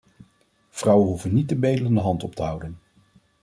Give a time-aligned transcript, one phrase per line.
[0.69, 2.77] Vrouwen hoeven niet de bedelende hand op te houden.